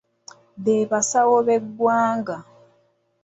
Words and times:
Be 0.63 0.75
basawo 0.91 1.35
bw’eggwanga. 1.45 2.37